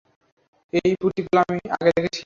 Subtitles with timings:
[0.73, 2.19] এই প্রতীকগুলো আমি আগে দেখেছি।